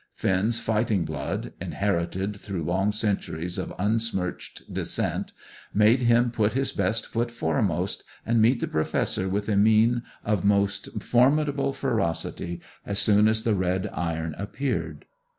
[0.15, 5.31] Finn's fighting blood, inherited through long centuries of unsmirched descent,
[5.75, 10.43] made him put his best foot foremost, and meet the Professor with a mien of
[10.43, 15.05] most formidable ferocity as soon as the red iron appeared.